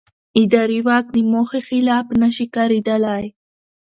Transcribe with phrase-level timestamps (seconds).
[0.41, 3.25] اداري واک د موخې خلاف نه شي کارېدلی.